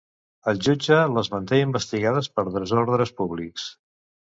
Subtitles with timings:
[0.51, 3.71] El jutge les manté investigades per desordres públics.